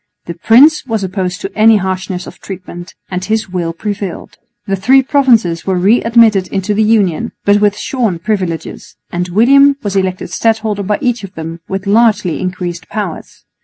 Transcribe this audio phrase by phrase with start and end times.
[0.25, 4.39] The prince was opposed to any harshness of treatment, and his will prevailed.
[4.65, 9.77] The three provinces were re admitted into the Union, but with shorn privileges; and William
[9.83, 13.45] was elected stadholder by each of them with largely increased powers.